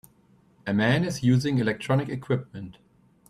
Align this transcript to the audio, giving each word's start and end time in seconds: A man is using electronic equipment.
A 0.65 0.73
man 0.73 1.03
is 1.03 1.21
using 1.21 1.59
electronic 1.59 2.09
equipment. 2.09 2.79